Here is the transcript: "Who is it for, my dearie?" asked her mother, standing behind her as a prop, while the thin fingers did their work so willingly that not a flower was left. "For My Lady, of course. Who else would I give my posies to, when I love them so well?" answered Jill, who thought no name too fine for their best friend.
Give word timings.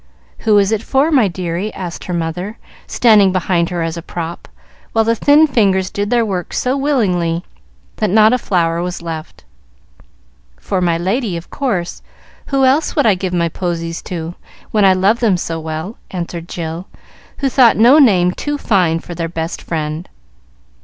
"Who 0.39 0.57
is 0.57 0.71
it 0.71 0.81
for, 0.81 1.11
my 1.11 1.27
dearie?" 1.27 1.71
asked 1.75 2.05
her 2.05 2.13
mother, 2.15 2.57
standing 2.87 3.31
behind 3.31 3.69
her 3.69 3.83
as 3.83 3.97
a 3.97 4.01
prop, 4.01 4.47
while 4.93 5.03
the 5.05 5.13
thin 5.13 5.45
fingers 5.45 5.91
did 5.91 6.09
their 6.09 6.25
work 6.25 6.53
so 6.53 6.75
willingly 6.75 7.43
that 7.97 8.09
not 8.09 8.33
a 8.33 8.39
flower 8.39 8.81
was 8.81 9.03
left. 9.03 9.43
"For 10.59 10.81
My 10.81 10.97
Lady, 10.97 11.37
of 11.37 11.51
course. 11.51 12.01
Who 12.47 12.65
else 12.65 12.95
would 12.95 13.05
I 13.05 13.13
give 13.13 13.31
my 13.35 13.47
posies 13.47 14.01
to, 14.05 14.33
when 14.71 14.85
I 14.85 14.93
love 14.93 15.19
them 15.19 15.37
so 15.37 15.59
well?" 15.59 15.99
answered 16.09 16.49
Jill, 16.49 16.87
who 17.37 17.47
thought 17.47 17.77
no 17.77 17.99
name 17.99 18.31
too 18.31 18.57
fine 18.57 18.97
for 19.01 19.13
their 19.13 19.29
best 19.29 19.61
friend. 19.61 20.09